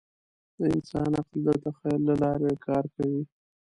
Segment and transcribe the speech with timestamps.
[0.59, 3.23] د انسان عقل د تخیل له لارې کار کوي.